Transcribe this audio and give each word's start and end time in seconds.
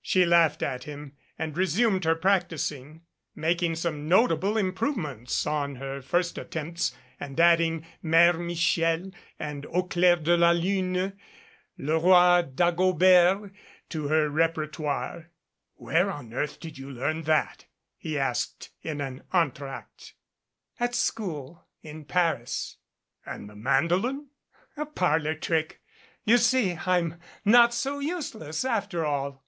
She 0.00 0.24
laughed 0.24 0.62
at 0.62 0.84
him 0.84 1.12
and 1.38 1.58
resumed 1.58 2.04
her 2.06 2.14
practicing, 2.14 3.02
making 3.34 3.74
some 3.76 4.08
notable 4.08 4.56
improvements 4.56 5.46
on 5.46 5.74
her 5.74 6.00
first 6.00 6.38
attempts 6.38 6.96
and 7.20 7.38
add 7.38 7.60
ing 7.60 7.84
"Mere 8.02 8.32
Michel" 8.32 9.10
and 9.38 9.66
"Au 9.66 9.82
Claire 9.82 10.16
de 10.16 10.38
la 10.38 10.52
Lune" 10.52 11.12
"Le 11.76 11.98
Roi 11.98 12.44
Dagobert" 12.54 13.52
to 13.90 14.08
her 14.08 14.30
repertoire. 14.30 15.28
"Where 15.74 16.10
on 16.10 16.32
earth 16.32 16.60
did 16.60 16.78
you 16.78 16.90
learn 16.90 17.24
that?" 17.24 17.66
he 17.98 18.18
asked 18.18 18.70
in 18.80 19.02
an 19.02 19.24
entr'acte. 19.34 20.14
"At 20.80 20.94
school 20.94 21.62
in 21.82 22.06
Paris." 22.06 22.78
"And 23.26 23.50
the 23.50 23.54
mandolin?" 23.56 24.28
"A 24.78 24.86
parlor 24.86 25.34
trick. 25.34 25.82
You 26.24 26.38
see, 26.38 26.74
I'm 26.86 27.20
not 27.44 27.74
so 27.74 27.98
useless, 27.98 28.64
after 28.64 29.04
all." 29.04 29.44